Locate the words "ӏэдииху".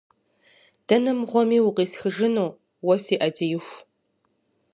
3.19-3.77